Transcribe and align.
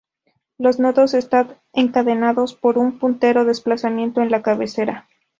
Los 0.57 0.79
nodos 0.79 1.13
están 1.13 1.57
encadenados 1.73 2.55
por 2.55 2.79
un 2.79 2.97
puntero 2.97 3.45
desplazamiento 3.45 4.21
en 4.23 4.31
la 4.31 4.41
cabecera. 4.41 5.07